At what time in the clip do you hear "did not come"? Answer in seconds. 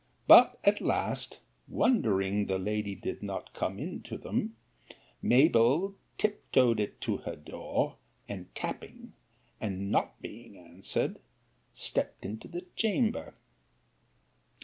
2.95-3.77